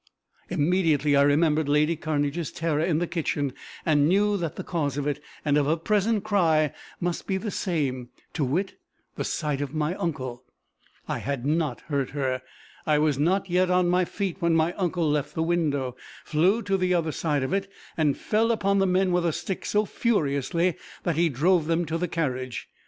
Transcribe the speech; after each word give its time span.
Immediately 0.49 1.15
I 1.15 1.21
remembered 1.21 1.69
lady 1.69 1.95
Cairnedge's 1.95 2.51
terror 2.51 2.79
in 2.81 2.97
the 2.97 3.05
kitchen, 3.05 3.53
and 3.85 4.09
knew 4.09 4.35
that 4.35 4.55
the 4.55 4.63
cause 4.63 4.97
of 4.97 5.05
it, 5.05 5.21
and 5.45 5.57
of 5.59 5.67
her 5.67 5.75
present 5.75 6.23
cry, 6.23 6.73
must 6.99 7.27
be 7.27 7.37
the 7.37 7.51
same, 7.51 8.09
to 8.33 8.43
wit, 8.43 8.79
the 9.15 9.23
sight 9.23 9.61
of 9.61 9.75
my 9.75 9.93
uncle. 9.93 10.43
I 11.07 11.19
had 11.19 11.45
not 11.45 11.81
hurt 11.81 12.09
her! 12.17 12.41
I 12.87 12.97
was 12.97 13.19
not 13.19 13.47
yet 13.47 13.69
on 13.69 13.89
my 13.89 14.03
feet 14.05 14.37
when 14.39 14.55
my 14.55 14.73
uncle 14.73 15.07
left 15.07 15.35
the 15.35 15.43
window, 15.43 15.95
flew 16.25 16.63
to 16.63 16.77
the 16.77 16.95
other 16.95 17.11
side 17.11 17.43
of 17.43 17.53
it, 17.53 17.71
and 17.95 18.17
fell 18.17 18.49
upon 18.51 18.79
the 18.79 18.87
men 18.87 19.11
with 19.11 19.27
a 19.27 19.31
stick 19.31 19.67
so 19.67 19.85
furiously 19.85 20.77
that 21.03 21.15
he 21.15 21.29
drove 21.29 21.67
them 21.67 21.85
to 21.85 21.99
the 21.99 22.07
carriage. 22.07 22.67